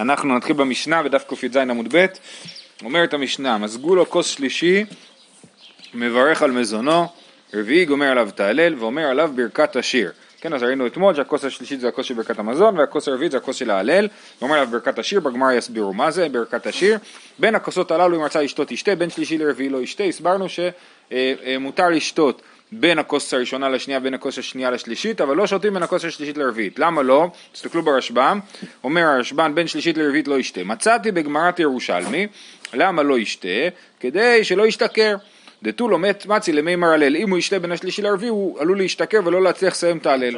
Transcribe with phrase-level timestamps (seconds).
[0.00, 2.06] אנחנו נתחיל במשנה בדף קי"ז עמוד ב',
[2.84, 4.84] אומרת המשנה, מזגו לו כוס שלישי,
[5.94, 7.06] מברך על מזונו,
[7.54, 10.12] רביעי גומר עליו תהלל ואומר עליו ברכת השיר.
[10.40, 13.56] כן, אז ראינו אתמול שהכוס השלישית זה הכוס של ברכת המזון והכוס הרביעית זה הכוס
[13.56, 14.08] של ההלל
[14.40, 16.98] ואומר עליו ברכת השיר, בגמר יסבירו מה זה ברכת השיר.
[17.38, 22.42] בין הכוסות הללו אם רצה לשתות ישתה, בין שלישי לרביעי לא ישתה, הסברנו שמותר לשתות
[22.72, 26.78] בין הכוס הראשונה לשנייה, בין הכוס השנייה לשלישית, אבל לא שותים בין הכוס השלישית לרביעית.
[26.78, 27.30] למה לא?
[27.52, 28.40] תסתכלו ברשב"ם,
[28.84, 30.64] אומר הרשב"ן בין שלישית לרביעית לא ישתה.
[30.64, 32.26] מצאתי בגמרת ירושלמי,
[32.74, 33.48] למה לא ישתה?
[34.00, 35.16] כדי שלא ישתכר.
[35.62, 39.20] דתו לו מת מצי למימר הלל, אם הוא ישתה בין השלישי לרביעי הוא עלול להשתכר
[39.24, 40.36] ולא להצליח לסיים את ההלל.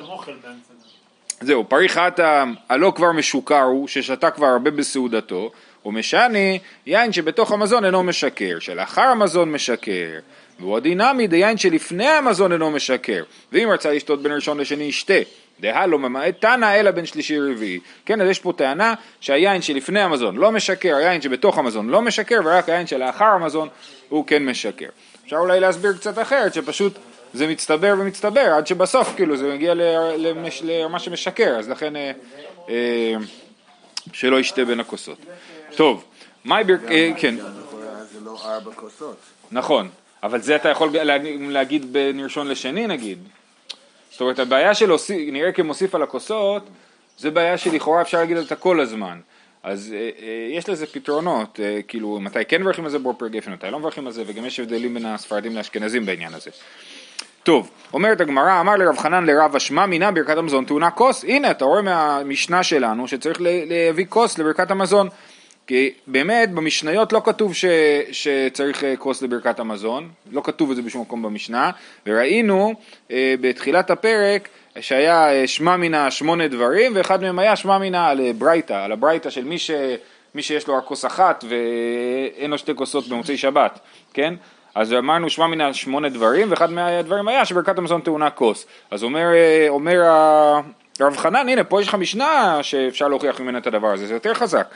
[1.41, 5.51] זהו, פריך הטעם, הלא כבר משוכר הוא, ששתה כבר הרבה בסעודתו,
[5.85, 10.19] ומשני, יין שבתוך המזון אינו משקר, שלאחר המזון משקר.
[10.63, 15.15] והוא הדינמי דיין שלפני המזון אינו משקר, ואם רצה לשתות בין ראשון לשני ישתה,
[15.61, 17.81] דהה לא ממעט תנא אלא בין שלישי רביעי.
[18.07, 22.41] כן, אז יש פה טענה שהיין שלפני המזון לא משקר, היין שבתוך המזון לא משקר,
[22.45, 23.69] ורק היין שלאחר המזון
[24.09, 24.89] הוא כן משקר.
[25.25, 26.93] אפשר אולי להסביר קצת אחרת, שפשוט
[27.35, 29.75] זה מצטבר ומצטבר, עד שבסוף כאילו זה מגיע
[30.63, 32.13] למה שמשקר, אז לכן אה,
[32.69, 33.15] אה,
[34.13, 35.19] שלא ישתה בין הכוסות.
[35.77, 36.05] טוב,
[36.45, 37.35] ברכת, אה, כן.
[38.13, 39.17] זה לא ארבע כוסות.
[39.53, 39.89] נכון,
[40.23, 40.91] אבל זה אתה יכול
[41.41, 43.19] להגיד בין ראשון לשני נגיד.
[44.11, 46.63] זאת אומרת הבעיה של נראה כמוסיף על הכוסות,
[47.19, 49.19] זה בעיה שלכאורה אפשר להגיד אותה כל הזמן.
[49.63, 53.29] אז אה, אה, יש לזה פתרונות, אה, כאילו מתי כן מברכים על זה בור פר
[53.29, 56.51] גפן, מתי לא מברכים על זה, וגם יש הבדלים בין הספרדים לאשכנזים בעניין הזה.
[57.43, 61.65] טוב, אומרת הגמרא, אמר לרב חנן לרב אשמה מינה ברכת המזון טעונה כוס, הנה אתה
[61.65, 65.09] רואה מהמשנה שלנו שצריך להביא כוס לברכת המזון.
[65.67, 67.65] כי באמת במשניות לא כתוב ש,
[68.13, 71.71] שצריך אה, כוס לברכת המזון, לא כתוב את זה בשום מקום במשנה,
[72.07, 72.75] וראינו
[73.11, 74.49] אה, בתחילת הפרק
[74.81, 79.31] שהיה אה, שמע מינה שמונה דברים, ואחד מהם היה שמע מינה על ברייתא, על הברייתא
[79.31, 79.71] של מי, ש,
[80.35, 83.79] מי שיש לו רק כוס אחת ואין לו שתי כוסות במוצאי שבת,
[84.15, 84.35] כן?
[84.75, 88.67] אז אמרנו שמע מינה שמונה דברים, ואחד מהדברים היה שברכת המזון טעונה כוס.
[88.91, 89.27] אז אומר,
[89.69, 90.01] אומר
[91.01, 94.35] הרב חנן, הנה פה יש לך משנה שאפשר להוכיח ממנה את הדבר הזה, זה יותר
[94.35, 94.67] חזק.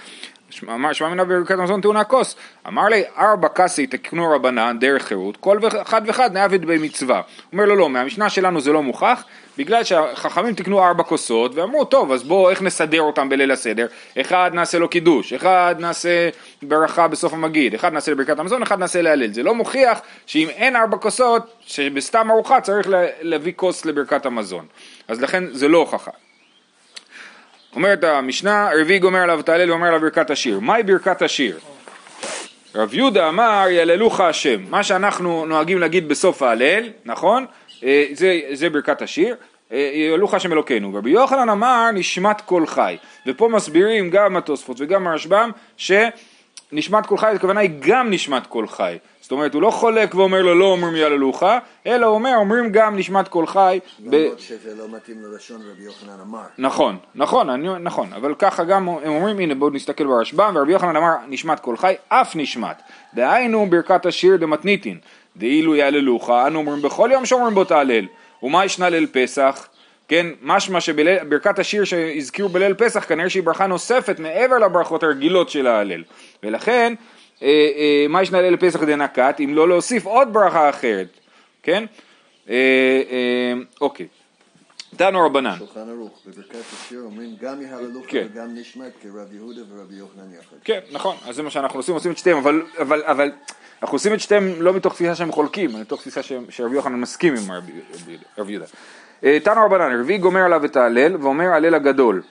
[0.68, 2.36] אמר שמע מינה ברכת מזון טעונה כוס.
[2.68, 7.20] אמר לי ארבע כסי תקנו רבנן דרך חירות, כל אחד ואחד נעבד במצווה.
[7.52, 9.24] אומר לו לא, מהמשנה שלנו זה לא מוכח,
[9.58, 13.86] בגלל שהחכמים תקנו ארבע כוסות ואמרו טוב אז בואו איך נסדר אותם בליל הסדר,
[14.20, 16.28] אחד נעשה לו קידוש, אחד נעשה
[16.62, 19.32] ברכה בסוף המגיד, אחד נעשה לברכת המזון, אחד נעשה להלל.
[19.32, 22.88] זה לא מוכיח שאם אין ארבע כוסות, שבסתם ארוחה צריך
[23.20, 24.66] להביא כוס לברכת המזון.
[25.08, 26.10] אז לכן זה לא הוכחה.
[27.76, 30.60] אומרת המשנה, רביעי גומר עליו את ההלל ואומר עליו ברכת השיר.
[30.60, 31.58] מהי ברכת השיר?
[32.74, 37.46] רב יהודה אמר יללוך השם, מה שאנחנו נוהגים להגיד בסוף ההלל, נכון?
[37.84, 39.36] אה, זה, זה ברכת השיר,
[39.72, 40.94] אה, יללוך השם אלוקינו.
[40.94, 45.50] רבי יוחנן אמר נשמת כל חי, ופה מסבירים גם התוספות וגם הרשב"ם
[46.70, 50.42] שנשמת כל חי הכוונה היא גם נשמת כל חי, זאת אומרת, הוא לא חולק ואומר
[50.42, 51.42] לו לא אומרים יהללוך,
[51.86, 53.78] אלא הוא אומר אומרים גם נשמת כל חי.
[54.04, 56.42] למרות שזה לא מתאים ללשון רבי יוחנן אמר.
[56.58, 60.96] נכון, נכון, אני, נכון, אבל ככה גם הם אומרים, הנה בואו נסתכל ברשב"ם, ורבי יוחנן
[60.96, 62.82] אמר נשמת כל חי, אף נשמת.
[63.14, 64.98] דהיינו ברכת השיר דמתניתין,
[65.36, 68.06] דאילו יהללוך, אנו אומרים בכל יום שאומרים בו תהלל.
[68.42, 69.68] ומה ישנה ליל פסח?
[70.08, 75.66] כן, משמע שברכת השיר שהזכירו בליל פסח כנראה שהיא ברכה נוספת מעבר לברכות הרגילות של
[75.66, 76.02] ההלל.
[76.42, 76.94] ולכן
[77.42, 81.08] אה, אה, מה ישנה ליל פסח דנקת, אם לא להוסיף עוד ברכה אחרת,
[81.62, 81.84] כן?
[82.48, 84.06] אה, אוקיי.
[84.96, 85.58] תנו רבנן.
[85.58, 88.26] שולחן ערוך, בברכת השיר אומרים גם יהללוך כן.
[88.32, 90.56] וגם נשמת כרב יהודה ורבי יוחנן יחד.
[90.64, 93.32] כן, נכון, אז זה מה שאנחנו עושים, עושים את שתיהם, אבל, אבל, אבל
[93.82, 97.34] אנחנו עושים את שתיהם לא מתוך תפיסה שהם חולקים, אלא מתוך תפיסה שרבי יוחנן מסכים
[97.34, 97.62] עם
[98.38, 98.66] רבי יהודה.
[99.20, 102.22] תנו רבנן, רביעי גומר עליו את ההלל ואומר הלל הגדול.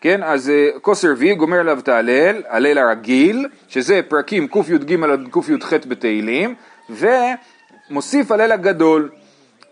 [0.00, 5.28] כן, אז אה, כוס רביעי גומר עליו את ההלל, הלל הרגיל, שזה פרקים קי"ג עד
[5.32, 6.54] קי"ח בתהילים,
[6.90, 9.10] ומוסיף הלל הגדול,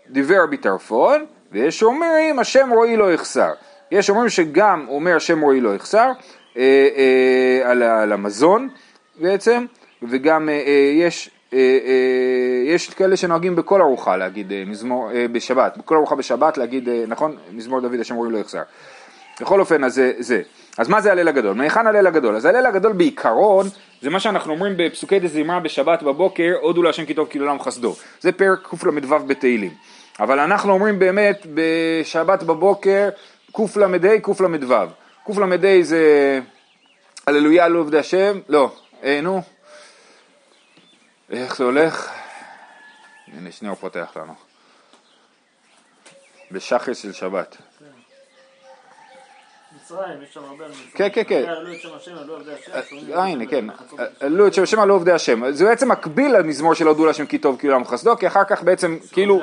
[0.09, 3.51] דיבר רבי טרפון, ויש אומרים השם רועי לא יחסר.
[3.91, 6.11] יש אומרים שגם אומר השם רועי לא יחסר,
[6.57, 8.69] אה, אה, על, על המזון
[9.19, 9.65] בעצם,
[10.03, 11.38] וגם אה, אה, יש אה, אה,
[12.65, 17.03] יש כאלה שנוהגים בכל ארוחה להגיד אה, מזמור, אה, בשבת, בכל ארוחה בשבת להגיד, אה,
[17.07, 18.61] נכון, מזמור דוד השם רועי לא יחסר.
[19.41, 20.41] בכל אופן, אז זה, זה.
[20.77, 21.53] אז מה זה הלל הגדול?
[21.53, 22.35] מהיכן הלל הגדול?
[22.35, 23.67] אז הלל הגדול בעיקרון,
[24.01, 27.95] זה מה שאנחנו אומרים בפסוקי דזמרה בשבת בבוקר, הודו להשם כי טוב כי לעולם חסדו.
[28.19, 29.71] זה פרק קל"ו בתהילים.
[30.19, 33.09] אבל אנחנו אומרים באמת בשבת בבוקר
[33.51, 33.87] קל"ה
[34.21, 34.87] קל"ו.
[35.25, 36.39] קל"ה זה
[37.27, 38.71] הללויה לעובדי השם, לא,
[39.03, 39.41] אה, נו,
[41.31, 42.11] איך זה הולך?
[43.27, 44.33] הנה שנייה הוא פותח לנו.
[46.51, 47.57] בשחר של שבת.
[49.75, 50.65] מצרים, יש שם הרבה...
[50.93, 51.43] כן, כן, כן.
[51.47, 52.71] עלו את שם השם, עלו עבדי השם.
[53.13, 53.65] אה, הנה, כן.
[54.19, 55.51] עלו את שם השם, עלו עובדי השם.
[55.51, 58.63] זה בעצם מקביל למזמור של הודו להשם כי טוב כאילו לעם חסדו, כי אחר כך
[58.63, 59.41] בעצם, כאילו,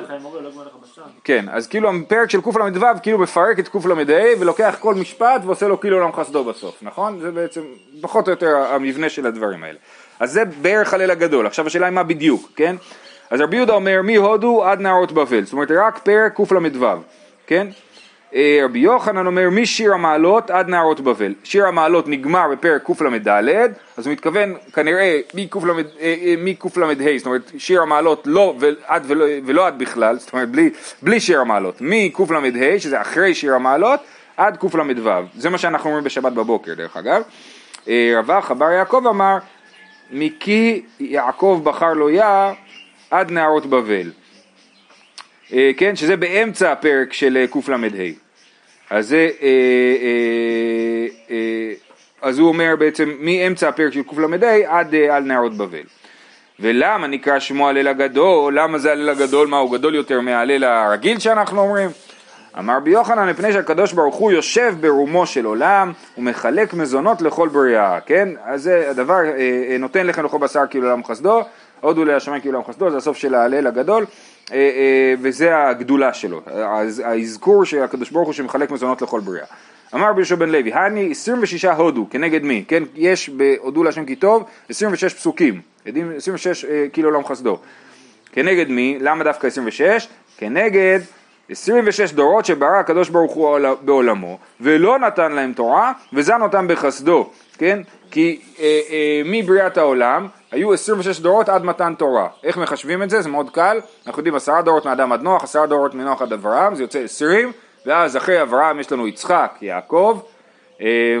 [1.23, 5.79] כן, אז כאילו הפרק של קל"ו כאילו מפרק את קל"ה ולוקח כל משפט ועושה לו
[5.79, 7.19] כאילו לעם חסדו בסוף, נכון?
[7.19, 7.61] זה בעצם
[8.01, 9.79] פחות או יותר המבנה של הדברים האלה.
[10.19, 11.47] אז זה בערך הליל הגדול.
[11.47, 12.75] עכשיו השאלה היא מה בדיוק, כן?
[13.29, 16.87] אז רבי יהודה אומר מהודו עד נערות בבל, זאת אומרת רק פרק קל"ו,
[17.47, 17.67] כן?
[18.35, 21.33] אה, רבי יוחנן אומר משיר המעלות עד נערות בבל.
[21.43, 27.81] שיר המעלות נגמר בפרק קל"ד, אז הוא מתכוון כנראה מקל"ה, אה, אה, זאת אומרת שיר
[27.81, 30.69] המעלות לא ועד ולא, ולא עד בכלל, זאת אומרת בלי,
[31.01, 33.99] בלי שיר המעלות, מקל"ה, שזה אחרי שיר המעלות,
[34.37, 35.11] עד קל"ו.
[35.37, 37.21] זה מה שאנחנו אומרים בשבת בבוקר דרך אגב.
[37.87, 39.37] רווח בר יעקב אמר
[40.11, 42.53] מקי יעקב בחר לו יה
[43.11, 44.11] עד נערות בבל.
[45.53, 47.77] אה, כן, שזה באמצע הפרק של אה, קל"ה.
[48.89, 51.37] אז זה, אה,
[52.21, 55.83] אז הוא אומר בעצם מאמצע הפרק של קל"ה עד על נערות בבל.
[56.59, 58.59] ולמה נקרא שמו הליל הגדול?
[58.59, 59.47] למה זה הליל הגדול?
[59.47, 61.89] מה הוא גדול יותר מהליל הרגיל שאנחנו אומרים?
[62.59, 67.99] אמר בי יוחנן מפני שהקדוש ברוך הוא יושב ברומו של עולם ומחלק מזונות לכל בריאה,
[67.99, 68.29] כן?
[68.43, 69.19] אז זה הדבר,
[69.79, 71.41] נותן לחם לכל בשר כאילו לעם חסדו,
[71.81, 74.05] הודו להשמיים כאילו לעם חסדו, זה הסוף של ההלל הגדול.
[74.51, 76.41] אה, אה, וזה הגדולה שלו,
[77.03, 79.45] האזכור של הקדוש ברוך הוא שמחלק מזונות לכל בריאה.
[79.95, 82.63] אמר ביהושע בן לוי, הני 26 הודו, כנגד מי?
[82.67, 85.61] כן, יש בהודו להשם כי טוב 26 פסוקים,
[86.17, 87.59] 26 אה, כאילו עולם חסדו.
[88.31, 88.97] כנגד מי?
[89.01, 90.07] למה דווקא 26?
[90.37, 90.99] כנגד
[91.49, 97.79] 26 דורות שברא הקדוש ברוך הוא בעולמו ולא נתן להם תורה וזן אותם בחסדו, כן?
[98.11, 102.27] כי אה, אה, מבריאת העולם היו 26 דורות עד מתן תורה.
[102.43, 103.21] איך מחשבים את זה?
[103.21, 103.79] זה מאוד קל.
[104.07, 107.51] אנחנו יודעים עשרה דורות מאדם עד נוח, עשרה דורות מנוח עד אברהם, זה יוצא 20,
[107.85, 110.19] ואז אחרי אברהם יש לנו יצחק, יעקב,
[110.81, 111.17] אה,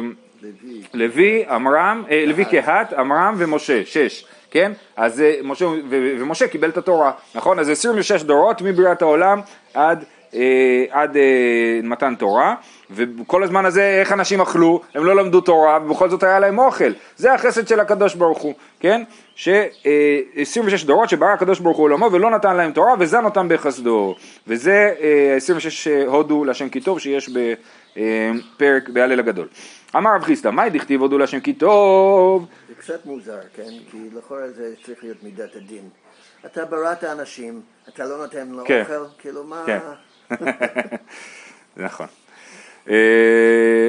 [0.93, 4.71] לוי, עמרם, אה, לוי קהת, עמרם ומשה, שש, כן?
[4.95, 7.59] אז אה, משה, ומשה קיבל את התורה, נכון?
[7.59, 9.41] אז 26 דורות מבריאת העולם
[9.73, 10.03] עד
[10.89, 12.55] עד אה, מתן תורה,
[12.91, 14.81] וכל הזמן הזה איך אנשים אכלו?
[14.95, 16.91] הם לא למדו תורה ובכל זאת היה להם אוכל.
[17.17, 19.03] זה החסד של הקדוש ברוך הוא, כן?
[19.35, 24.15] ש-26 דורות שברא הקדוש ברוך הוא עולמו ולא נתן להם תורה וזן אותם בחסדו.
[24.47, 24.93] וזה
[25.37, 29.47] 26 אה, הודו להשם כי טוב שיש בפרק בהלל הגדול.
[29.95, 32.45] אמר רב חיסדא, מאי דכתיב הודו להשם כי טוב?
[32.67, 33.71] זה קצת מוזר, כן?
[33.91, 35.89] כי לכאורה זה צריך להיות מידת הדין.
[36.45, 38.81] אתה בראת אנשים, אתה לא נותן לו כן.
[38.81, 39.63] אוכל, כאילו מה...
[39.65, 39.79] כן.
[41.77, 42.07] נכון.
[42.89, 42.95] אה,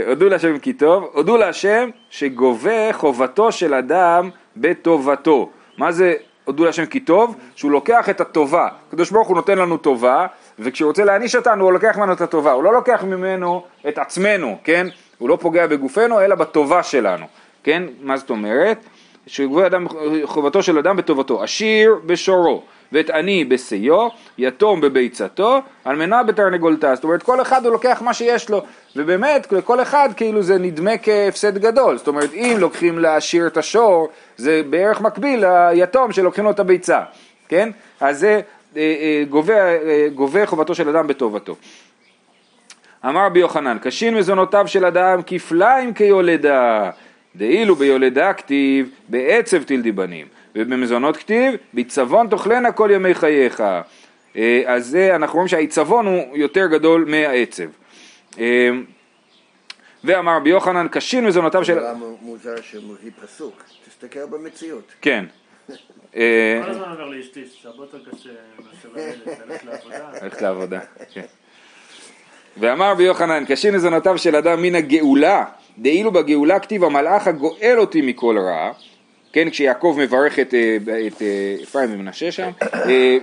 [0.06, 5.50] הודו להשם כי טוב, הודו להשם שגובה חובתו של אדם בטובתו.
[5.79, 6.14] מה זה
[6.44, 7.37] הודו להשם כי טוב?
[7.55, 8.69] שהוא לוקח את הטובה.
[8.88, 10.26] הקדוש ברוך הוא נותן לנו טובה,
[10.58, 12.52] וכשהוא רוצה להעניש אותנו הוא לוקח ממנו את הטובה.
[12.52, 14.87] הוא לא לוקח ממנו את עצמנו, כן?
[15.19, 17.26] הוא לא פוגע בגופנו אלא בטובה שלנו,
[17.64, 17.82] כן?
[18.00, 18.79] מה זאת אומרת?
[19.26, 19.87] שגובה אדם,
[20.25, 21.43] חובתו של אדם בטובתו.
[21.43, 22.62] עשיר בשורו.
[22.93, 26.94] ואת עני בשיאו, יתום בביצתו, אלמנה בתרנגולתה.
[26.94, 28.62] זאת אומרת, כל אחד הוא לוקח מה שיש לו,
[28.96, 31.99] ובאמת, לכל אחד כאילו זה נדמה כהפסד גדול.
[31.99, 37.00] זאת אומרת, אם לוקחים לעשיר את השור, זה בערך מקביל ליתום שלוקחים לו את הביצה,
[37.49, 37.70] כן?
[38.00, 38.40] אז זה
[38.76, 41.56] אה, אה, גובה, אה, גובה חובתו של אדם בטובתו.
[43.05, 46.90] אמר רבי יוחנן, קשין מזונותיו של אדם כפליים כיולדה,
[47.37, 50.26] דאילו ביולדה כתיב בעצב תלדי בנים.
[50.59, 53.61] ובמזונות כתיב, בעיצבון תאכלנה כל ימי חייך.
[54.37, 57.65] אה, אז זה, אנחנו רואים שהעיצבון הוא יותר גדול מהעצב.
[58.38, 58.71] אה,
[60.05, 61.81] ואמר רבי יוחנן, קשין מזונותיו של...
[61.81, 64.93] זה מוזר שמביא פסוק, תסתכל במציאות.
[65.00, 65.25] כן.
[66.17, 68.31] אה, כל הזמן אומר לאשתי יותר קשה
[69.47, 69.99] ללכת לעבודה.
[70.23, 70.81] ללכת לעבודה,
[71.12, 71.25] כן.
[72.57, 75.45] ואמר רבי יוחנן, קשין מזונותיו של אדם מן הגאולה,
[75.79, 78.73] דאילו בגאולה כתיב המלאך הגואל אותי מכל רע,
[79.38, 80.76] כן, כשיעקב מברך את, אה,
[81.23, 83.18] אה, אפרים ומנשה שם, אה,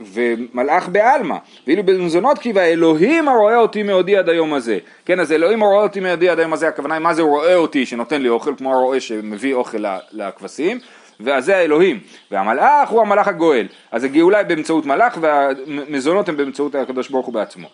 [0.00, 5.62] ומלאך בעלמא, ואילו במזונות כתיב האלוהים הרואה אותי מעודי עד היום הזה, כן, אז אלוהים
[5.62, 8.54] הרואה אותי מעודי עד היום הזה, הכוונה היא מה זה רואה אותי שנותן לי אוכל,
[8.58, 10.78] כמו הרועה שמביא אוכל לכבשים,
[11.20, 16.74] ואז זה האלוהים, והמלאך הוא המלאך הגואל, אז הגאולה היא באמצעות מלאך והמזונות הן באמצעות
[16.74, 17.68] הקדוש ברוך הוא בעצמו.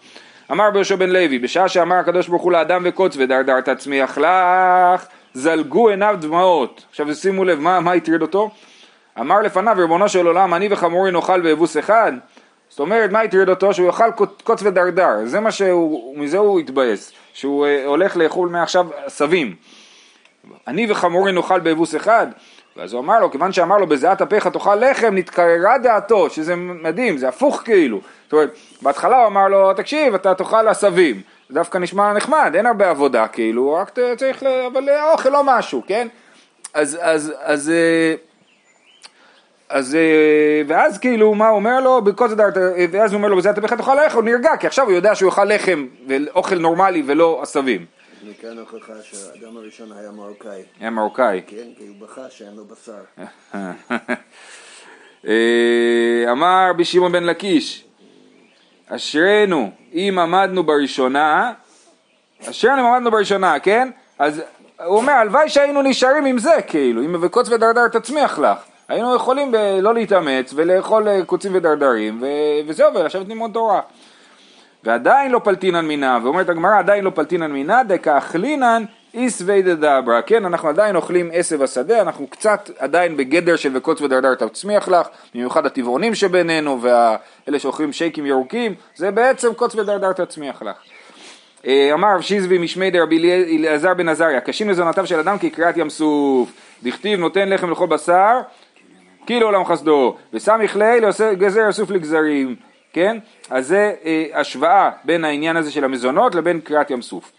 [0.53, 5.89] אמר ביהושע בן לוי, בשעה שאמר הקדוש ברוך הוא לאדם וקוץ ודרדר תצמיח לך זלגו
[5.89, 6.85] עיניו דמעות.
[6.91, 8.51] עכשיו שימו לב, מה, מה הטריד אותו?
[9.21, 12.13] אמר לפניו, ריבונו של עולם, אני וחמורי נאכל באבוס אחד.
[12.69, 13.75] זאת אומרת, מה הטריד אותו?
[13.75, 14.11] שהוא יאכל
[14.45, 15.11] קוץ ודרדר.
[15.25, 17.13] זה מה שהוא, מזה הוא התבאס.
[17.33, 19.55] שהוא uh, הולך לאכול מעכשיו עשבים.
[20.67, 22.27] אני וחמורי נאכל באבוס אחד.
[22.77, 27.19] ואז הוא אמר לו, כיוון שאמר לו בזיעת אפיך תאכל לחם, נתקררה דעתו, שזה מדהים,
[27.19, 28.01] זה הפוך כאילו.
[28.25, 31.21] זאת אומרת, בהתחלה הוא אמר לו, תקשיב, אתה תאכל עשבים.
[31.51, 36.09] דווקא נשמע נחמד, אין הרבה עבודה כאילו, רק צריך, אבל אוכל לא משהו, כן?
[36.75, 38.15] אז, אז, אז, אה,
[39.69, 42.03] אז, אה, ואז כאילו, מה הוא אומר לו?
[42.03, 42.39] בכל זאת,
[42.91, 45.15] ואז הוא אומר לו, בזה אתה בכלל תאכל לחם, הוא נרגע, כי עכשיו הוא יודע
[45.15, 47.87] שהוא יאכל לחם ואוכל נורמלי ולא עשבים.
[48.31, 50.63] מכאן הוכחה שהאדם הראשון היה מרוקאי.
[50.81, 51.43] היה מרוקאי.
[51.47, 53.25] כן, כי הוא בכה שאין לו בשר.
[55.27, 57.85] אה, אמר רבי שמעון בן לקיש,
[58.89, 61.53] אשרינו אם עמדנו בראשונה,
[62.51, 63.91] אשרינו אם עמדנו בראשונה, כן?
[64.19, 64.43] אז
[64.85, 68.59] הוא אומר, הלוואי שהיינו נשארים עם זה, כאילו, אם וקוץ ודרדר תצמיח לך.
[68.89, 73.81] היינו יכולים לא להתאמץ ולאכול אה, קוצים ודרדרים, ו- וזהו, ולשבת ללמוד תורה.
[74.85, 80.69] ועדיין לא פלטינן מינה, ואומרת הגמרא, עדיין לא פלטינן מינה, דקאכלינן איסווי דדברה, כן, אנחנו
[80.69, 86.15] עדיין אוכלים עשב השדה, אנחנו קצת עדיין בגדר של וקוץ ודרדר תצמיח לך, במיוחד הטבעונים
[86.15, 90.77] שבינינו, ואלה שאוכלים שייקים ירוקים, זה בעצם קוץ ודרדר תצמיח לך.
[91.67, 95.91] אה, אמר רב שיזבי משמי דרבי אלעזר בן עזריה, קשים לזונותיו של אדם כקריעת ים
[95.91, 98.41] סוף, דכתיב נותן לחם לכל בשר,
[99.27, 102.57] כאילו עולם חסדו, וסמיך ליל גזר יסוף לגזרים,
[102.93, 103.19] כן?
[103.51, 107.33] אז זה אה, השוואה בין העניין הזה של המזונות לבין קריעת ים סוף.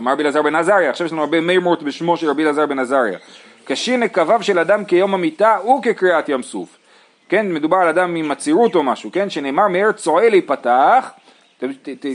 [0.00, 2.78] אמר רבי אלעזר בן עזריה, עכשיו יש לנו הרבה מימורט בשמו של רבי אלעזר בן
[2.78, 3.18] עזריה.
[3.64, 6.76] קשין נקביו של אדם כיום המיטה וכקריעת ים סוף.
[7.28, 11.10] כן, מדובר על אדם עם עצירות או משהו, כן, שנאמר מאר צועל ייפתח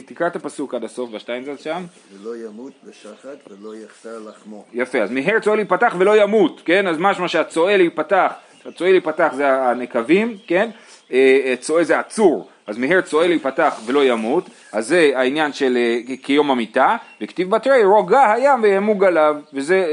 [0.05, 1.83] תקרא את הפסוק עד הסוף בשטיינזלד שם.
[2.13, 4.65] ולא ימות בשחת ולא יחסר לחמו.
[4.73, 6.87] יפה, אז מהר צועל ייפתח ולא ימות, כן?
[6.87, 8.33] אז משמע שהצועל ייפתח,
[8.65, 10.69] הצועל ייפתח זה הנקבים, כן?
[11.11, 15.77] אה, אה, צועל זה עצור, אז מהר צועל ייפתח ולא ימות, אז זה העניין של
[15.77, 19.85] אה, כיום המיטה, וכתיב בתרי רוגע הים וימוג עליו, וזה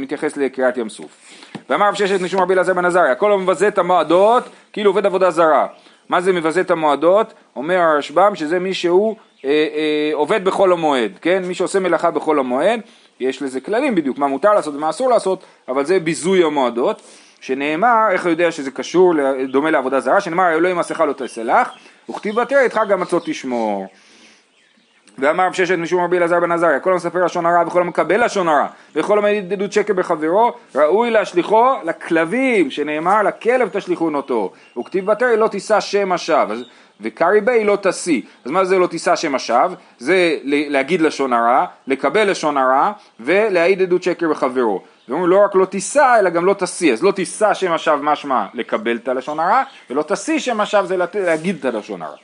[0.00, 1.10] מתייחס לקריאת ים סוף.
[1.70, 5.30] ואמר רב ששת משום רבי אלעזר בן עזריה, כל המבזה את המועדות כאילו עובד עבודה
[5.30, 5.66] זרה.
[6.08, 7.34] מה זה מבזה את המועדות?
[7.56, 11.42] אומר הרשב"ם שזה מי שהוא אה, אה, עובד בחול המועד, כן?
[11.44, 12.80] מי שעושה מלאכה בחול המועד,
[13.20, 17.02] יש לזה כללים בדיוק, מה מותר לעשות ומה אסור לעשות, אבל זה ביזוי המועדות,
[17.40, 19.14] שנאמר, איך הוא יודע שזה קשור,
[19.48, 21.14] דומה לעבודה זרה, שנאמר אלוהים מסכה לא
[21.44, 21.68] לך,
[22.10, 23.86] וכתיב בתראה איתך גם מצות תשמור.
[25.18, 28.48] ואמר רב ששת משום רבי אלעזר בן עזריה, כל המספר לשון הרע וכל המקבל לשון
[28.48, 35.36] הרע וכל המעיד עדות שקר בחברו, ראוי להשליכו לכלבים, שנאמר לכלב תשליכון אותו, וכתיב בתרי
[35.36, 36.54] לא תישא שם השווא,
[37.00, 39.74] וקרי בי לא תשיא, אז מה זה לא תישא שם השווא?
[39.98, 44.82] זה להגיד לשון הרע, לקבל לשון הרע ולהעיד עדות שקר בחברו.
[45.08, 48.46] ואומרים לא רק לא תישא אלא גם לא תשיא, אז לא תישא שם השווא משמע
[48.54, 52.16] לקבל את הלשון הרע, ולא תשיא שם השווא זה להגיד את הלשון הרע,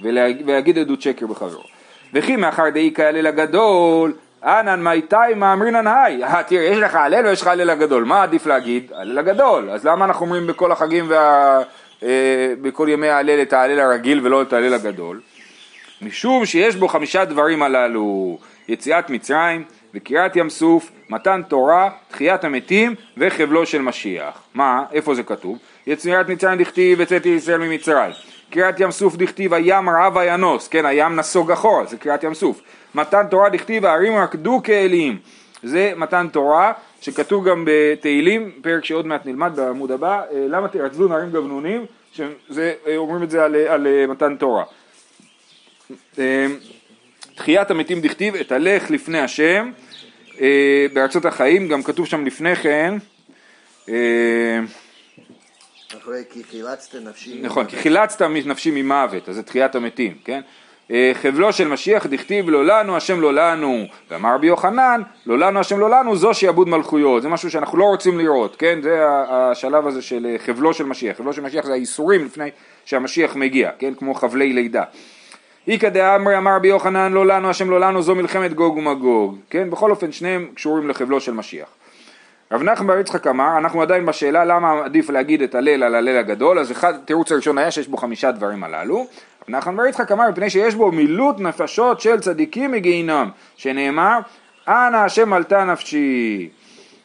[0.00, 1.62] ולהגיד עדות שקר בחברו.
[2.14, 7.26] וכי מאחר דאי כהלל הגדול, אנן מי תימא אמרינן היי, אה, תראה יש לך הלל
[7.26, 8.92] ויש לך הלל הגדול, מה עדיף להגיד?
[8.94, 11.62] הלל הגדול, אז למה אנחנו אומרים בכל החגים וה...
[12.02, 15.20] אה, בכל ימי ההלל את ההלל הרגיל ולא את ההלל הגדול?
[16.02, 18.38] משום שיש בו חמישה דברים הללו,
[18.68, 24.42] יציאת מצרים וקריעת ים סוף, מתן תורה, תחיית המתים וחבלו של משיח.
[24.54, 24.84] מה?
[24.92, 25.58] איפה זה כתוב?
[25.86, 28.12] יציאת מצרים דכתיב יצאתי ישראל ממצרים.
[28.50, 32.60] קריאת ים סוף דכתיב הים רב וינוס, כן הים נסוג אחורה, זה קריאת ים סוף.
[32.94, 35.18] מתן תורה דכתיב הערים רקדו כאלים,
[35.62, 41.08] זה מתן תורה שכתוב גם בתהילים, פרק שעוד מעט נלמד בעמוד הבא, אה, למה תרצדו
[41.08, 44.64] נערים גבנונים, שזה, אה, את זה על, על אה, מתן תורה.
[47.34, 49.70] תחיית המתים דכתיב אתהלך לפני השם
[50.92, 52.94] בארצות החיים, גם כתוב שם לפני כן
[55.96, 60.40] אחרי כי חילצת נפשי נכון, כי חילצת נפשי ממוות, אז זה תחיית המתים, כן?
[60.90, 65.60] אה, חבלו של משיח דכתיב לא לנו השם לא לנו ואמר רבי יוחנן לא לנו
[65.60, 68.78] השם לא לנו זו שיעבוד מלכויות זה משהו שאנחנו לא רוצים לראות כן?
[68.82, 72.50] זה השלב הזה של אה, חבלו של משיח חבלו של משיח זה האיסורים לפני
[72.84, 73.94] שהמשיח מגיע כן?
[73.94, 74.82] כמו חבלי לידה
[75.68, 79.70] איכא דאמרי אמר רבי יוחנן לא לנו השם לא לנו זו מלחמת גוג ומגוג כן
[79.70, 81.68] בכל אופן שניהם קשורים לחבלו של משיח
[82.52, 86.16] רב נחמן בר יצחק אמר, אנחנו עדיין בשאלה למה עדיף להגיד את הלל על הלל
[86.16, 88.98] הגדול, אז אחד, תירוץ הראשון היה שיש בו חמישה דברים הללו.
[88.98, 94.18] רב נחמן בר יצחק אמר, מפני שיש בו מילוט נפשות של צדיקים מגיהינום, שנאמר,
[94.68, 96.48] אנא השם עלתה נפשי.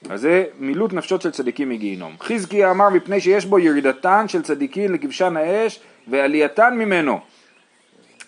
[0.10, 2.16] אז זה מילוט נפשות של צדיקים מגיהינום.
[2.20, 7.20] חזקי אמר, מפני שיש בו ירידתן של צדיקים לכבשן האש ועלייתן ממנו.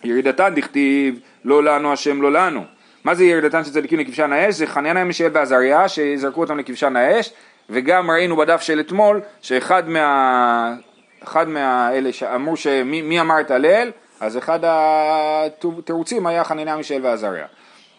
[0.06, 2.64] ירידתן דכתיב, לא לנו השם לא לנו.
[3.04, 4.54] מה זה ירידתן של צדיקים לכבשן האש?
[4.54, 7.32] זה חנניה מישאל ועזריה שזרקו אותם לכבשן האש
[7.70, 10.74] וגם ראינו בדף של אתמול שאחד מה...
[11.22, 17.46] אחד מהאלה שאמרו שמי מי אמר את הלל אז אחד התירוצים היה חנניה מישאל ועזריה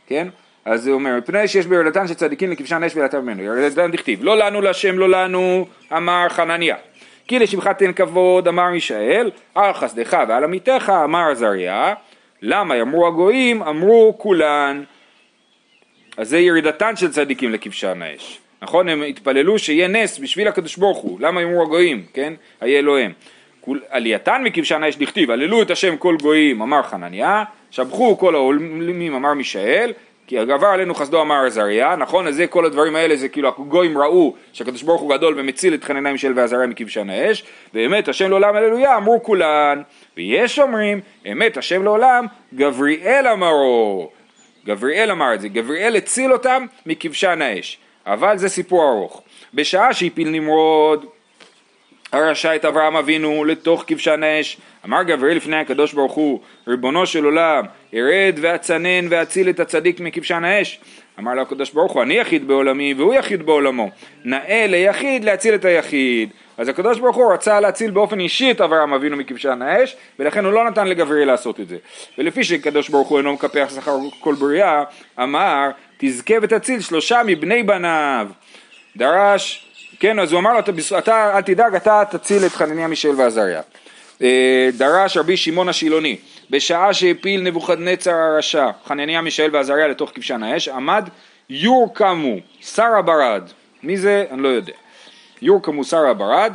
[0.07, 0.27] כן?
[0.65, 4.37] אז זה אומר, מפני שיש בירידתן של צדיקים לכבשן אש ולהטב ממנו, ירידתן דכתיב, לא
[4.37, 5.65] לנו להשם לא לנו,
[5.97, 6.75] אמר חנניה.
[7.27, 11.93] כי לשמך תן כבוד, אמר מישאל, על חסדך ועל עמיתך, אמר עזריה,
[12.41, 13.63] למה אמרו הגויים?
[13.63, 14.83] אמרו כולן.
[16.17, 18.39] אז זה ירידתן של צדיקים לכבשן האש.
[18.61, 18.89] נכון?
[18.89, 21.19] הם התפללו שיהיה נס בשביל הקדוש ברוך הוא.
[21.21, 22.05] למה אמרו הגויים?
[22.13, 22.33] כן?
[22.61, 23.11] היה אלוהים.
[23.89, 29.33] עלייתן מכבשן האש דכתיב, הללו את השם כל גויים, אמר חנניה, שבחו כל העולמים, אמר
[29.33, 29.93] מישאל,
[30.27, 32.27] כי עבר עלינו חסדו אמר עזריה, נכון?
[32.27, 35.83] אז זה כל הדברים האלה, זה כאילו הגויים ראו שהקדוש ברוך הוא גדול ומציל את
[35.83, 37.43] חנניה מישאל ועזריה מכבשן האש,
[37.73, 39.81] ואמת השם לעולם הללויה אמרו כולן,
[40.17, 44.09] ויש אומרים, אמת השם לעולם, גבריאל אמרו,
[44.65, 49.21] גבריאל אמר את זה, גבריאל הציל אותם מכבשן האש, אבל זה סיפור ארוך.
[49.53, 51.05] בשעה שהפיל נמרוד
[52.11, 54.57] הרשע את אברהם אבינו לתוך כבשן האש.
[54.85, 60.43] אמר גבריאל לפני הקדוש ברוך הוא, ריבונו של עולם, ארד ואצנן ואציל את הצדיק מכבשן
[60.43, 60.79] האש.
[61.19, 63.89] אמר לו הקדוש ברוך הוא, אני יחיד בעולמי והוא יחיד בעולמו.
[64.25, 66.29] נאה ליחיד להציל את היחיד.
[66.57, 70.53] אז הקדוש ברוך הוא רצה להציל באופן אישי את אברהם אבינו מכבשן האש, ולכן הוא
[70.53, 71.77] לא נתן לגבריאל לעשות את זה.
[72.17, 74.83] ולפי שקדוש ברוך הוא אינו מקפח שכר כל בריאה,
[75.23, 78.27] אמר, תזכה ותציל שלושה מבני בניו.
[78.97, 79.67] דרש
[79.99, 80.59] כן, אז הוא אמר לו,
[80.97, 83.61] אתה, אל תדאג, אתה תציל את חנניה מישל ועזריה.
[84.21, 86.17] אה, דרש רבי שמעון השילוני,
[86.49, 91.09] בשעה שהפיל נבוכדנצר הרשע, חנניה מישאל ועזריה לתוך כבשן האש, עמד
[91.49, 93.43] יורקמו, שר הברד.
[93.83, 94.25] מי זה?
[94.31, 94.73] אני לא יודע.
[95.41, 96.53] יורקמו שר הברד.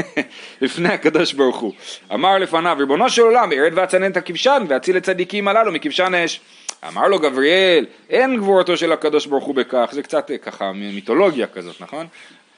[0.60, 1.72] לפני הקדוש ברוך הוא.
[2.14, 6.40] אמר לפניו, ריבונו של עולם, ארד ואצנן את הכבשן ואציל את צדיקים הללו מכבשן האש.
[6.88, 11.46] אמר לו גבריאל, אין גבורתו של הקדוש ברוך הוא בכך, זה קצת אה, ככה מיתולוגיה
[11.46, 12.06] כזאת, נכון?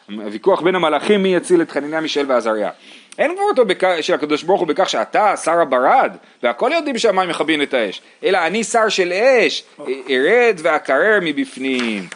[0.09, 2.71] הוויכוח בין המלאכים מי יציל את חניניה מישל ועזריה.
[3.19, 3.85] אין גבורתו בכ...
[4.01, 8.39] של הקדוש ברוך הוא בכך שאתה שר הברד, והכל יודעים שהמים מכבים את האש, אלא
[8.47, 9.65] אני שר של אש,
[10.11, 12.07] ארד ואקרר מבפנים,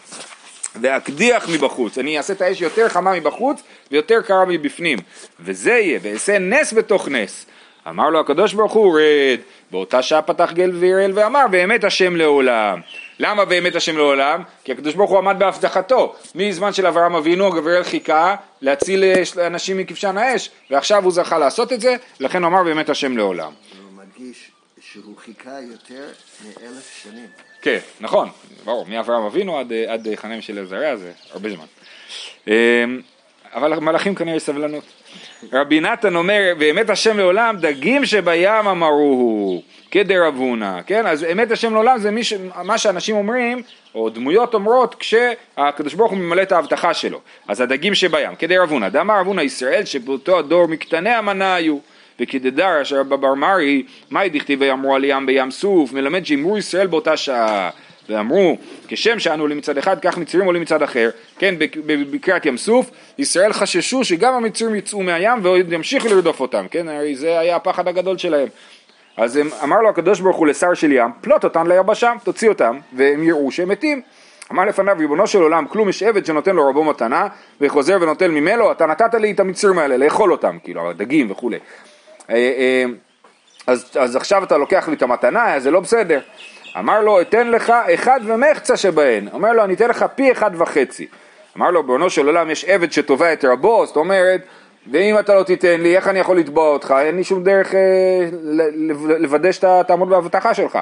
[0.81, 3.61] ואקדיח מבחוץ, אני אעשה את האש יותר חמה מבחוץ
[3.91, 4.99] ויותר קרה מבפנים,
[5.39, 7.45] וזה יהיה, ואעשה נס בתוך נס.
[7.89, 9.39] אמר לו הקדוש ברוך הוא רד,
[9.71, 12.81] באותה שעה פתח גל ויראל ואמר באמת השם לעולם.
[13.19, 14.43] למה באמת השם לעולם?
[14.63, 16.15] כי הקדוש ברוך הוא עמד בהבטחתו.
[16.35, 21.73] מזמן של אברהם אבינו גבריאל חיכה להציל אה, אנשים מכבשן האש ועכשיו הוא זכה לעשות
[21.73, 23.51] את זה, לכן הוא אמר באמת השם לעולם.
[23.51, 26.07] הוא מדגיש שהוא חיכה יותר
[26.45, 27.27] מאלף שנים.
[27.61, 28.29] כן, נכון,
[28.65, 31.65] ברור, מאברהם אבינו עד, אה, עד חנם של עזריה זה הרבה זמן.
[32.47, 33.01] אמ,
[33.53, 34.83] אבל המלאכים כנראה סבלנות.
[35.53, 41.07] רבי נתן אומר, באמת השם לעולם, דגים שבים אמרוהו, כדרבונה, כן?
[41.07, 42.33] אז אמת השם לעולם זה ש...
[42.63, 43.61] מה שאנשים אומרים,
[43.95, 47.19] או דמויות אומרות, כשהקדוש ברוך הוא ממלא את ההבטחה שלו.
[47.47, 51.77] אז הדגים שבים, כדרבונה, דאמר אבונה ישראל, שבאותו הדור מקטני המנה היו.
[52.19, 57.17] וכדדר אשר בבר מרי, מאי דכתיבי אמרו על ים בים סוף, מלמד שאמרו ישראל באותה
[57.17, 57.69] שעה.
[58.09, 61.09] ואמרו, כשם שאנו עולים מצד אחד, כך מצרים עולים מצד אחר.
[61.39, 61.55] כן,
[62.11, 67.15] בקריאת ים סוף, ישראל חששו שגם המצרים יצאו מהים ועוד ימשיכו לרדוף אותם, כן, הרי
[67.15, 68.47] זה היה הפחד הגדול שלהם.
[69.17, 72.77] אז הם, אמר לו הקדוש ברוך הוא לשר של ים, פלוט אותם ליבשה, תוציא אותם,
[72.93, 74.01] והם יראו שהם מתים.
[74.51, 77.27] אמר לפניו ריבונו של עולם כלום יש עבד שנותן לו רבו מתנה
[77.61, 81.57] וחוזר ונוטל ממנו אתה נתת לי את המצרים האלה לאכול אותם כאילו הדגים וכולי
[82.29, 82.85] אה, אה,
[83.67, 86.19] אז, אז עכשיו אתה לוקח לי את המתנה זה לא בסדר
[86.77, 91.07] אמר לו אתן לך אחד ומחצה שבהן, אומר לו אני אתן לך פי אחד וחצי.
[91.57, 94.41] אמר לו בעונו של עולם יש עבד שתובע את רבו, זאת אומרת
[94.91, 97.79] ואם אתה לא תיתן לי איך אני יכול לתבוע אותך, אין לי שום דרך אה,
[99.19, 100.79] לוודא שאתה תעמוד בהבטחה שלך.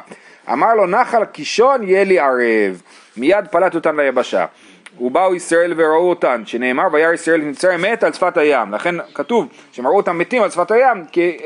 [0.52, 2.82] אמר לו נחל קישון יהיה לי ערב,
[3.18, 4.46] מיד פלט אותן ליבשה.
[5.02, 9.88] ובאו ישראל וראו אותן, שנאמר וירא ישראל נצר מת על שפת הים, לכן כתוב שהם
[9.88, 11.38] ראו אותם מתים על שפת הים כי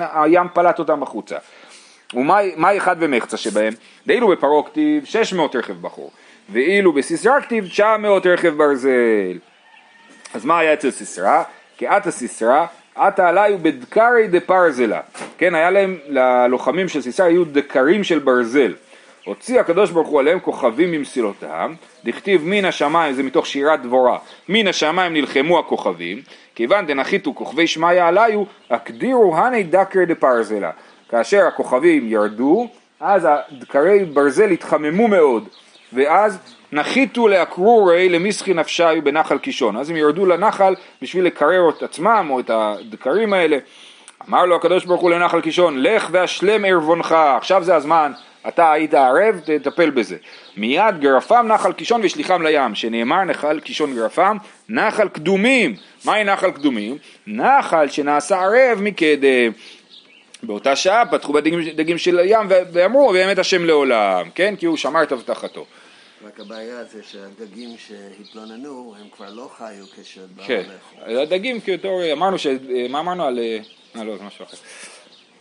[0.00, 1.36] הים פלט אותם החוצה.
[2.14, 3.72] ומה אחד ומחצה שבהם?
[4.06, 6.10] דאילו בפרעה כתיב 600 רכב בחור,
[6.52, 9.38] ואילו בסיסרא כתיב 900 רכב ברזל.
[10.34, 11.42] אז מה היה אצל סיסרא?
[11.76, 15.00] כי עתה סיסרא, עתה עליו בדקרי דפרזלה.
[15.38, 18.74] כן, היה להם, ללוחמים של סיסרא היו דקרים של ברזל.
[19.24, 24.66] הוציא הקדוש ברוך הוא עליהם כוכבים ממסילותם, דכתיב מן השמיים, זה מתוך שירת דבורה, מן
[24.66, 26.22] השמיים נלחמו הכוכבים,
[26.54, 30.70] כיוון דנחיתו כוכבי שמיא עליו, אקדירו הני דקר דפרזלה.
[31.10, 32.68] כאשר הכוכבים ירדו,
[33.00, 35.48] אז הדקרי ברזל התחממו מאוד,
[35.92, 36.38] ואז
[36.72, 39.76] נחיתו לאקרורי למסחי נפשי בנחל קישון.
[39.76, 43.58] אז הם ירדו לנחל בשביל לקרר את עצמם או את הדקרים האלה.
[44.28, 48.12] אמר לו הקדוש ברוך הוא לנחל קישון, לך והשלם ערבונך, עכשיו זה הזמן,
[48.48, 50.16] אתה היית ערב, תטפל בזה.
[50.56, 54.36] מיד גרפם נחל קישון ושליחם לים, שנאמר נחל קישון גרפם,
[54.68, 55.74] נחל קדומים.
[56.04, 56.96] מהי נחל קדומים?
[57.26, 59.52] נחל שנעשה ערב מקדם.
[60.42, 64.54] באותה שעה פתחו בדגים של הים ואמרו באמת השם לעולם, כן?
[64.56, 65.66] כי הוא שמר את הבטחתו.
[66.26, 70.62] רק הבעיה זה שהדגים שהתלוננו הם כבר לא חיו כשבאו כן,
[71.06, 72.46] הדגים כאותו, אמרנו, ש...
[72.88, 74.56] מה אמרנו על, אה, לא, זה משהו אחר.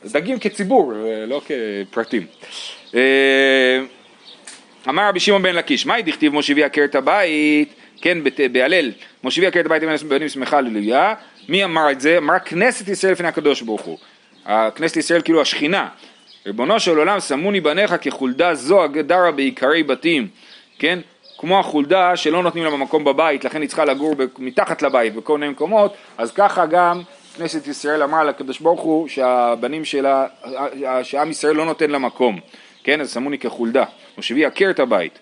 [0.05, 0.93] דגים כציבור,
[1.27, 2.27] לא כפרטים.
[4.89, 8.17] אמר רבי שמעון בן לקיש, מהי דכתיב מושיבי עקרת הבית, כן,
[8.51, 8.91] בהלל,
[9.23, 11.13] מושיבי עקרת הבית עם בנים שמחה ללויה,
[11.49, 12.17] מי אמר את זה?
[12.17, 13.97] אמרה כנסת ישראל לפני הקדוש ברוך הוא.
[14.75, 15.87] כנסת ישראל כאילו השכינה.
[16.45, 20.27] ריבונו של עולם שמוני בניך כחולדה זו הגדרה בעיקרי בתים,
[20.79, 20.99] כן?
[21.37, 25.51] כמו החולדה שלא נותנים לה במקום בבית, לכן היא צריכה לגור מתחת לבית בכל מיני
[25.51, 27.01] מקומות, אז ככה גם
[27.37, 30.27] כנסת ישראל אמרה לקדוש ברוך הוא שהבנים שלה,
[31.03, 32.39] שעם ישראל לא נותן לה מקום,
[32.83, 33.01] כן?
[33.01, 33.83] אז שמוני כחולדה,
[34.17, 35.19] מושבי יכר את הבית.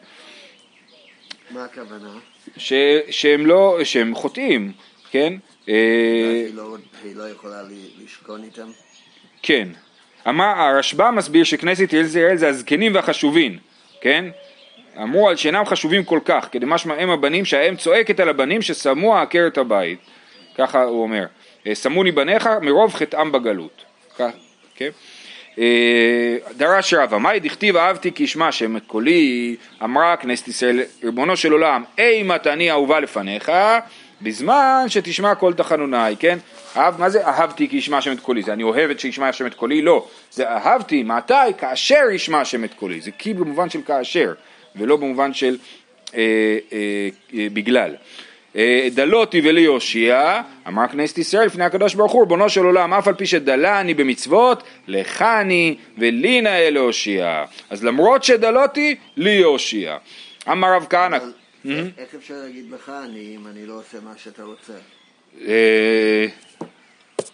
[1.51, 2.09] מה הכוונה?
[2.57, 2.73] ש,
[3.09, 4.71] שהם לא, שהם חוטאים,
[5.11, 5.33] כן?
[5.67, 5.75] היא
[6.53, 7.61] לא, היא לא יכולה
[8.03, 8.67] לשכון איתם?
[9.43, 9.67] כן.
[10.29, 13.57] אמר, הרשב"א מסביר שכנסת ישראל זה הזקנים והחשובים,
[14.01, 14.25] כן?
[15.01, 19.17] אמרו על שאינם חשובים כל כך, כדי משמע הם הבנים שהאם צועקת על הבנים ששמו
[19.17, 19.99] עקרת הבית,
[20.57, 21.25] ככה הוא אומר,
[21.73, 23.83] שמוני בניך מרוב חטאם בגלות,
[24.17, 24.31] כך,
[24.75, 24.89] כן?
[26.57, 31.51] דרש רבא, מהי דכתיב אהבתי כי ישמע שם את קולי, אמרה כנסת ישראל, ריבונו של
[31.51, 33.51] עולם, אימת אני אהובה לפניך,
[34.21, 36.37] בזמן שתשמע כל תחנוני, כן?
[36.77, 38.43] אהב, מה זה אהבתי כי ישמע שם את קולי?
[38.43, 39.81] זה אני אוהבת שישמע שם את קולי?
[39.81, 40.07] לא.
[40.31, 41.33] זה אהבתי, מתי?
[41.57, 43.01] כאשר ישמע שם את קולי.
[43.01, 44.33] זה כי במובן של כאשר,
[44.75, 45.57] ולא במובן של
[46.15, 46.19] אה,
[46.73, 47.95] אה, אה, בגלל.
[48.55, 53.13] אה, דלותי וליושיע, אמר כנסת ישראל לפני הקדוש ברוך הוא, ריבונו של עולם, אף על
[53.13, 57.45] פי שדלני במצוות, לכני ולי נאה להושיע.
[57.69, 59.97] אז למרות שדלותי, לי יושיע.
[60.51, 61.17] אמר רב כהנא
[61.97, 64.73] איך אפשר להגיד לך אני אם אני לא עושה מה שאתה רוצה?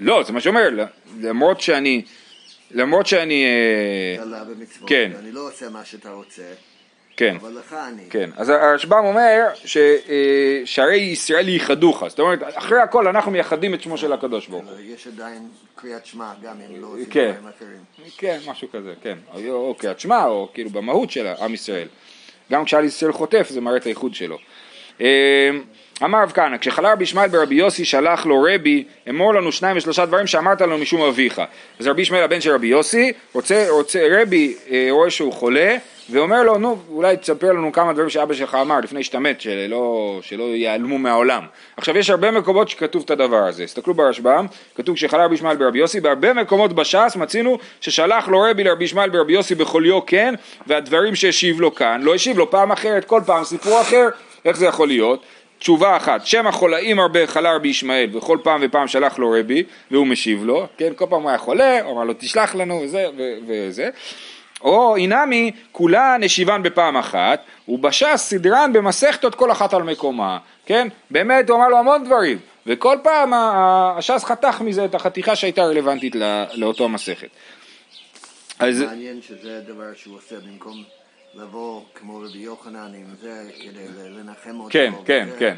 [0.01, 0.69] אה, לא, זה מה שאומר,
[1.21, 2.01] למרות שאני,
[2.71, 3.45] למרות שאני...
[4.17, 5.11] דלה במצוות, כן.
[5.19, 6.43] אני לא עושה מה שאתה רוצה,
[7.19, 8.03] כן, אבל לך אני.
[8.09, 8.29] כן.
[8.37, 14.13] אז הרשב"ם אומר ששערי ישראל ייחדוך, זאת אומרת, אחרי הכל אנחנו מייחדים את שמו של
[14.13, 14.79] הקדוש ברוך הוא.
[14.79, 17.31] יש עדיין קריאת שמע גם אם לא עושים כן.
[17.31, 18.07] דברים אחרים.
[18.17, 19.17] כן, משהו כזה, כן.
[19.33, 21.87] או או קריאת שמע, או כאילו במהות של עם ישראל.
[22.51, 24.37] גם כשעל ישראל חוטף זה מראה את הייחוד שלו.
[26.03, 30.05] אמר רב כהנא, כשחלה רבי ישמעאל ברבי יוסי שלח לו רבי, אמור לנו שניים ושלושה
[30.05, 31.41] דברים שאמרת לנו משום אביך.
[31.79, 35.77] אז רבי ישמעאל הבן של רבי יוסי, רוצה, רוצה, רבי אה, רואה שהוא חולה,
[36.11, 40.19] ואומר לו, נו, אולי תספר לנו כמה דברים שאבא שלך אמר לפני שאתה מת, שלא,
[40.21, 41.43] שלא ייעלמו מהעולם.
[41.77, 43.65] עכשיו, יש הרבה מקומות שכתוב את הדבר הזה.
[43.65, 48.63] תסתכלו ברשב"ם, כתוב כשחלה רבי ישמעאל ברבי יוסי, בהרבה מקומות בש"ס מצינו ששלח לו רבי
[48.63, 50.33] לרבי ישמעאל ברבי יוסי בחוליו כן,
[50.67, 54.07] והדברים שהשיב לו כאן, לא השיב לו פעם אחרת, כל פעם סיפור אחר,
[54.45, 55.23] איך זה יכול להיות?
[55.59, 60.07] תשובה אחת, שם החולאים הרבה חלה רבי ישמעאל, וכל פעם ופעם שלח לו רבי, והוא
[60.07, 63.05] משיב לו, כן, כל פעם הוא היה חולה, הוא אמר לו תשלח לנו, וזה,
[63.47, 63.89] וזה.
[64.61, 70.87] או אינמי כולן השיבן בפעם אחת ובש"ס סדרן במסכתות כל אחת על מקומה, כן?
[71.11, 76.15] באמת הוא אמר לו המון דברים וכל פעם הש"ס חתך מזה את החתיכה שהייתה רלוונטית
[76.53, 77.27] לאותו המסכת.
[78.59, 78.81] אז...
[78.81, 80.83] מעניין שזה הדבר שהוא עושה במקום
[81.35, 84.69] לבוא כמו רבי יוחנן עם זה כדי לנחם אותו.
[84.69, 85.55] כן, כן, כן.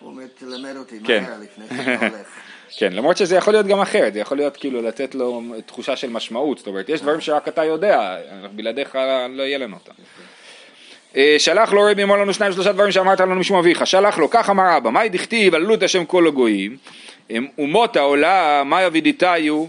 [0.00, 1.22] הוא אומר תלמד אותי כן.
[1.24, 2.28] מהר לפני שאתה הולך.
[2.78, 6.10] כן, למרות שזה יכול להיות גם אחרת, זה יכול להיות כאילו לתת לו תחושה של
[6.10, 8.16] משמעות, זאת אומרת, יש דברים שרק אתה יודע,
[8.52, 8.98] בלעדיך
[9.30, 9.92] לא יהיה לנו אותם.
[11.16, 14.30] אה, שלח לו רבי אמר לנו שניים שלושה דברים שאמרת לנו משום אביך, שלח לו,
[14.30, 16.76] כך אמר אבא, מהי דכתיב עללו את השם כל הגויים,
[17.58, 19.64] אומות העולם, מה יבידיתיו,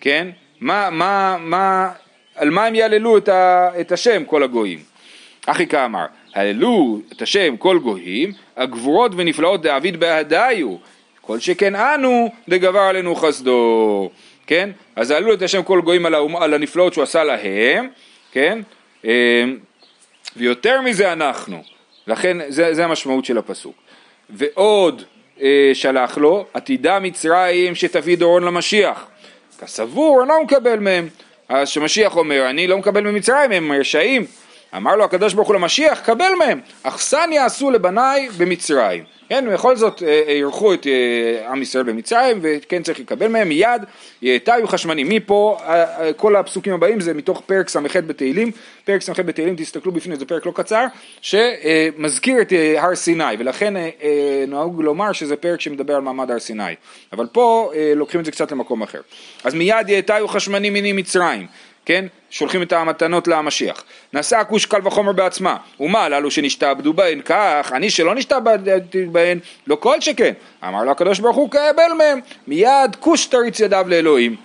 [0.00, 0.28] כן,
[0.60, 1.90] מה, מה, מה,
[2.36, 4.78] על מה הם יעללו את, ה, את השם כל הגויים,
[5.46, 10.76] אחי כאמר, הללו את השם כל גויים, הגבורות ונפלאות דאביד בהדיו,
[11.20, 14.10] כל שכן אנו דגבר עלינו חסדו,
[14.46, 14.70] כן?
[14.96, 17.88] אז העלו את השם כל גויים על, על הנפלאות שהוא עשה להם,
[18.32, 18.58] כן?
[19.04, 19.10] אמ,
[20.36, 21.62] ויותר מזה אנחנו,
[22.06, 23.76] לכן זה, זה המשמעות של הפסוק.
[24.30, 25.02] ועוד
[25.42, 29.06] אה, שלח לו, עתידה מצרים שתביא דורון למשיח.
[29.60, 31.08] כסבור, אני לא מקבל מהם.
[31.48, 34.26] אז שמשיח אומר, אני לא מקבל ממצרים, הם רשעים.
[34.76, 36.60] אמר לו הקדוש ברוך הוא למשיח, קבל מהם.
[36.82, 39.04] אכסניה עשו לבניי במצרים.
[39.32, 43.82] כן, בכל זאת אה, אירחו את אה, עם ישראל במצרים וכן צריך לקבל מהם מיד,
[44.22, 45.08] יאתיו חשמנים.
[45.08, 48.50] מפה אה, כל הפסוקים הבאים זה מתוך פרק ס"ח בתהילים,
[48.84, 50.84] פרק ס"ח בתהילים תסתכלו בפנים, זה פרק לא קצר,
[51.20, 53.74] שמזכיר את הר סיני ולכן
[54.48, 56.74] נהוג לומר שזה פרק שמדבר על מעמד הר סיני,
[57.12, 59.00] אבל פה לוקחים את זה קצת למקום אחר.
[59.44, 61.46] אז מיד יאתיו חשמנים מיני מצרים
[61.84, 62.04] כן?
[62.30, 63.84] שולחים את המתנות למשיח.
[64.12, 65.56] נשא הכוש קל וחומר בעצמה.
[65.80, 67.20] ומה הללו שנשתעבדו בהן?
[67.24, 70.32] כך, אני שלא נשתעבדתי בהן, לא כל שכן.
[70.64, 72.20] אמר לו הקדוש ברוך הוא קבל מהם.
[72.46, 74.36] מיד כוש תריץ ידיו לאלוהים.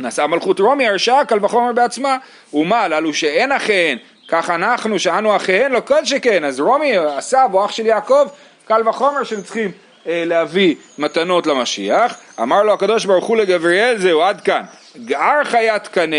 [0.00, 2.16] נשא מלכות רומי הרשעה קל וחומר בעצמה.
[2.52, 3.98] ומה הללו שאין אחיהן?
[4.28, 6.44] כך אנחנו שאנו אחיהן, לא כל שכן.
[6.44, 8.26] אז רומי, עשיו או אח של יעקב,
[8.64, 9.70] קל וחומר שהם צריכים
[10.06, 14.62] להביא מתנות למשיח, אמר לו הקדוש ברוך הוא לגבריאל זהו עד כאן,
[15.04, 16.16] גער חיית קנה,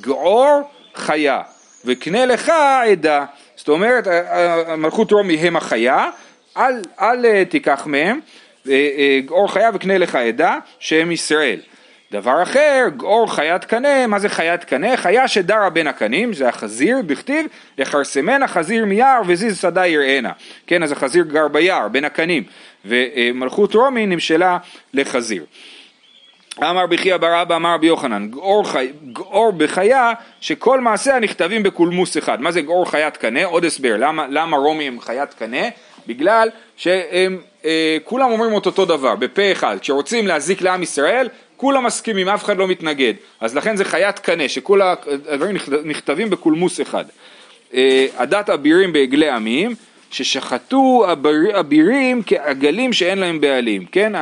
[0.00, 0.60] געור
[0.94, 1.40] חיה,
[1.84, 2.52] וקנה לך
[2.92, 3.24] עדה,
[3.56, 4.06] זאת אומרת
[4.78, 6.10] מלכות רומי הם החיה,
[6.56, 8.20] אל, אל תיקח מהם,
[9.26, 11.60] געור חיה וקנה לך עדה שהם ישראל.
[12.12, 14.96] דבר אחר, גאור חיית קנה, מה זה חיית קנה?
[14.96, 17.46] חיה שדרה בין הקנים, זה החזיר, בכתיב,
[17.78, 20.32] יכרסמנה חזיר מיער וזיז שדה יראנה.
[20.66, 22.42] כן, אז החזיר גר ביער, בין הקנים,
[22.84, 24.58] ומלכות רומי נמשלה
[24.94, 25.44] לחזיר.
[26.62, 32.18] אמר בחייא בר אבא אמר רבי יוחנן, גאור, חי, גאור בחיה שכל מעשיה נכתבים בקולמוס
[32.18, 32.40] אחד.
[32.40, 33.44] מה זה גאור חיית קנה?
[33.44, 35.68] עוד הסבר, למה, למה רומי הם חיית קנה?
[36.06, 39.76] בגלל שהם אה, כולם אומרים את אותו דבר, בפה אחד.
[39.80, 43.14] כשרוצים להזיק לעם ישראל, כולם מסכימים, אף אחד לא מתנגד.
[43.40, 44.80] אז לכן זה חיית קנה, שכל
[45.28, 47.04] הדברים נכתבים בקולמוס אחד.
[47.74, 49.74] אה, עדת אבירים בעגלי עמים,
[50.10, 51.06] ששחטו
[51.60, 54.12] אבירים כעגלים שאין להם בעלים, כן?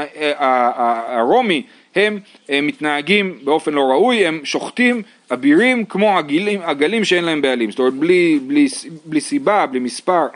[1.08, 1.62] הרומי
[1.96, 2.20] הם
[2.50, 7.94] מתנהגים באופן לא ראוי, הם שוחטים אבירים כמו עגלים, עגלים שאין להם בעלים, זאת אומרת
[7.94, 8.68] בלי, בלי,
[9.04, 10.26] בלי סיבה, בלי מספר.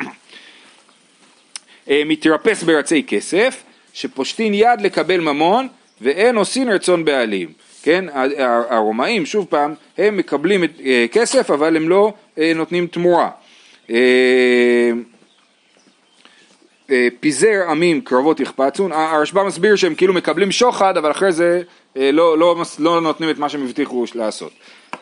[1.91, 5.69] אה, מתרפס ברצי כסף, שפושטין יד לקבל ממון
[6.01, 7.49] ואין עושין רצון בעלים,
[7.83, 8.05] כן,
[8.71, 13.31] הרומאים שוב פעם הם מקבלים את, אה, כסף אבל הם לא אה, נותנים תמורה.
[17.21, 21.63] פיזר עמים קרבות יחפצון, הרשב"א מסביר שהם כאילו מקבלים שוחד אבל אחרי זה
[21.97, 24.53] לא, לא, לא נותנים את מה שהם הבטיחו לעשות.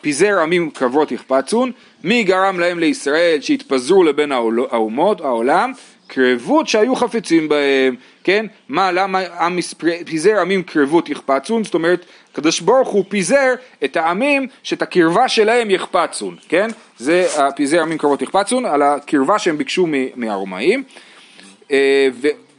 [0.01, 1.71] פיזר עמים קרבות יחפצון,
[2.03, 5.71] מי גרם להם לישראל שהתפזרו לבין האומות, העולם,
[6.09, 8.45] קרבות שהיו חפצים בהם, כן?
[8.69, 9.59] מה, למה עם
[10.05, 11.63] פיזר עמים קרבות יחפצון?
[11.63, 16.67] זאת אומרת, הקדוש ברוך הוא פיזר את העמים שאת הקרבה שלהם יחפצון, כן?
[16.97, 20.83] זה פיזר עמים קרבות יחפצון, על הקרבה שהם ביקשו מהרומאים.
[21.71, 22.07] אה,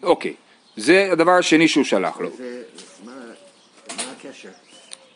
[0.02, 0.34] ואוקיי,
[0.76, 2.30] זה הדבר השני שהוא שלח לו.
[2.36, 2.62] זה,
[3.04, 3.12] מה,
[3.96, 4.48] מה הקשר?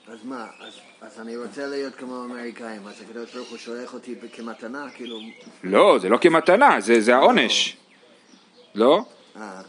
[0.08, 4.14] אז מה, אז, אז אני רוצה להיות כמו האמריקאים, אז הקדוש ברוך הוא שולח אותי
[4.32, 5.18] כמתנה, כאילו...
[5.64, 7.76] לא, זה לא כמתנה, זה, זה העונש.
[8.74, 9.00] לא?
[9.36, 9.60] אה.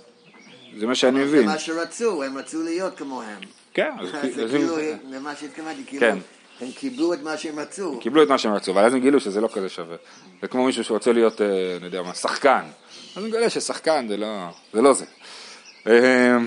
[0.80, 1.42] זה מה שאני מבין.
[1.42, 3.40] זה מה שרצו, הם רצו להיות כמוהם.
[3.74, 4.10] כן, אז
[4.50, 4.76] כאילו,
[5.10, 6.18] זה מה שהתכוונתי, כאילו, כן.
[6.62, 8.00] הם קיבלו את מה שהם רצו.
[8.00, 9.96] קיבלו את מה שהם רצו, אבל אז הם גילו שזה לא כזה שווה.
[10.42, 12.64] זה כמו מישהו שרוצה להיות, אה, אני יודע מה, שחקן.
[13.16, 14.28] אז אני מגלה ששחקן זה לא
[14.74, 14.82] זה.
[14.82, 15.06] לא זה.
[15.88, 16.38] אה,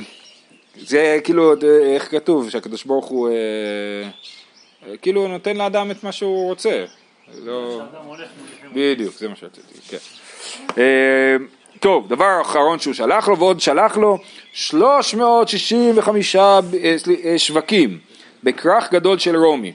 [0.76, 3.28] זה כאילו, איך כתוב, שהקדוש ברוך הוא
[5.02, 6.84] כאילו נותן לאדם את מה שהוא רוצה.
[7.44, 7.82] לא...
[8.74, 9.98] בדיוק, זה מה שרציתי, כן.
[11.80, 14.18] טוב, דבר אחרון שהוא שלח לו, ועוד שלח לו
[14.52, 16.60] 365 אה,
[17.24, 17.98] אה, שווקים
[18.44, 19.72] בכרך גדול של רומי,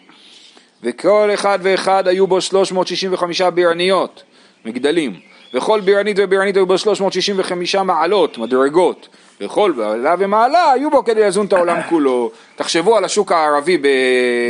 [0.83, 4.23] וכל אחד ואחד היו בו 365 בירניות,
[4.65, 5.19] מגדלים,
[5.53, 9.07] וכל בירנית ובירנית היו בו 365 מעלות, מדרגות,
[9.45, 12.31] וכל בעלה ומעלה היו בו כדי לזון את העולם כולו.
[12.55, 13.77] תחשבו על השוק הערבי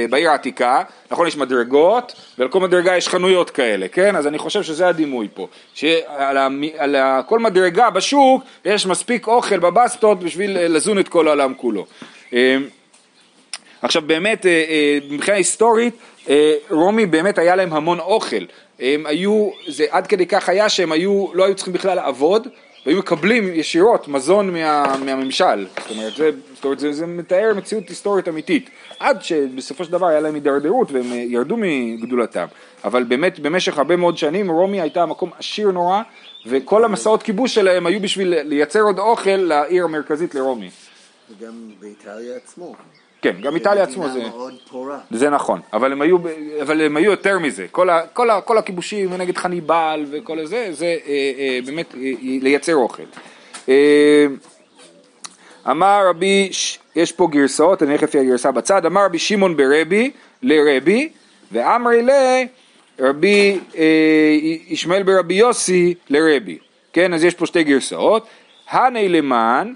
[0.10, 4.16] בעיר העתיקה, נכון יש מדרגות, ועל כל מדרגה יש חנויות כאלה, כן?
[4.16, 6.38] אז אני חושב שזה הדימוי פה, שעל
[6.78, 11.86] על כל מדרגה בשוק יש מספיק אוכל בבסטות בשביל לזון את כל העולם כולו.
[12.34, 12.58] אה,
[13.82, 15.94] עכשיו באמת, אה, אה, מבחינה היסטורית,
[16.70, 18.46] רומי באמת היה להם המון אוכל,
[18.80, 22.48] הם היו, זה עד כדי כך היה שהם היו, לא היו צריכים בכלל לעבוד,
[22.86, 27.90] והיו מקבלים ישירות מזון מה, מהממשל, זאת אומרת, זה, זאת אומרת זה, זה מתאר מציאות
[27.90, 28.70] היסטורית אמיתית,
[29.00, 32.46] עד שבסופו של דבר היה להם הידרדרות והם ירדו מגדולתם,
[32.84, 36.02] אבל באמת במשך הרבה מאוד שנים רומי הייתה מקום עשיר נורא,
[36.46, 40.70] וכל המסעות כיבוש שלהם היו בשביל לייצר עוד אוכל לעיר המרכזית לרומי.
[41.30, 42.76] וגם באיטליה עצמו.
[43.24, 44.24] כן, גם איטליה עצמו זה...
[45.12, 46.18] זה נכון, אבל הם היו,
[46.62, 47.66] אבל הם היו יותר מזה.
[47.72, 52.12] כל, ה, כל, ה, כל הכיבושים נגד חניבל וכל זה, זה אה, אה, באמת אה,
[52.22, 53.04] לייצר אוכל.
[53.70, 54.26] אה,
[55.72, 56.50] אמר רבי,
[56.96, 61.10] יש פה גרסאות, אני אלך לפי הגרסה בצד, אמר רבי שמעון ברבי לרבי,
[61.52, 62.06] ואמרי
[63.00, 63.84] לרבי אה,
[64.68, 66.58] ישמעאל ברבי יוסי לרבי.
[66.94, 68.28] כן, אז יש פה שתי גרסאות.
[68.70, 69.74] הני למען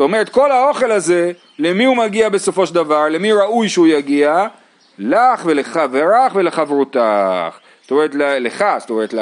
[0.00, 3.08] זאת אומרת, כל האוכל הזה, למי הוא מגיע בסופו של דבר?
[3.08, 4.46] למי ראוי שהוא יגיע?
[4.98, 7.58] לך ולחברך ולחברותך.
[7.82, 9.14] זאת אומרת, לך, זאת אומרת,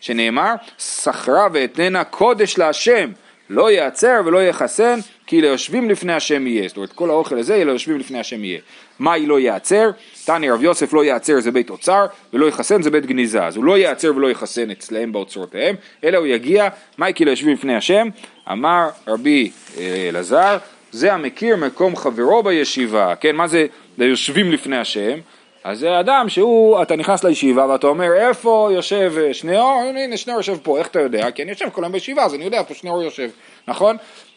[0.00, 3.10] שנאמר, שכרה ואתננה קודש להשם,
[3.50, 6.68] לא ייעצר ולא יחסן, כי ליושבים לפני השם יהיה.
[6.68, 8.60] זאת אומרת, כל האוכל הזה יהיה ליושבים לפני השם יהיה.
[8.98, 9.90] מה היא לא ייעצר?
[10.24, 13.46] תני רב יוסף לא ייעצר זה בית אוצר, ולא יחסן זה בית גניזה.
[13.46, 17.76] אז הוא לא ייעצר ולא יחסן אצלהם באוצרותיהם, אלא הוא יגיע, מה כי ליושבים לפני
[17.76, 18.08] השם?
[18.52, 20.58] אמר רבי אה, אלעזר,
[20.92, 23.66] זה המכיר מקום חברו בישיבה, כן, מה זה
[23.98, 25.18] ליושבים לפני השם?
[25.64, 30.38] אז זה אדם שהוא, אתה נכנס לישיבה ואתה אומר איפה יושב אה, שניאור, הנה שניאור
[30.40, 31.30] יושב פה, איך אתה יודע?
[31.30, 33.30] כי אני יושב כל היום בישיבה אז אני יודע איפה שניאור יושב,
[33.68, 33.96] נכון?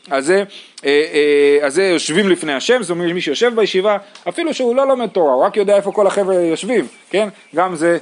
[0.09, 0.43] אז זה,
[0.85, 3.97] אה, אה, אז זה יושבים לפני השם, זאת אומרת מי שיושב בישיבה,
[4.29, 7.29] אפילו שהוא לא לומד תורה, הוא רק יודע איפה כל החבר'ה יושבים, כן?
[7.55, 7.97] גם זה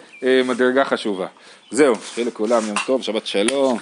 [0.45, 1.27] מדרגה חשובה.
[1.71, 3.77] זהו, שיהיה לכולם יום טוב, שבת שלום.